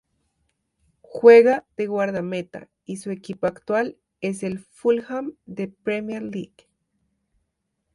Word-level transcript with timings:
Juega 1.03 1.67
de 1.77 1.85
guardameta 1.85 2.67
y 2.85 2.97
su 2.97 3.11
equipo 3.11 3.45
actual 3.45 3.99
es 4.19 4.41
el 4.41 4.57
Fulham 4.57 5.35
de 5.45 5.67
la 5.67 5.73
Premier 5.83 6.23
League. 6.23 6.67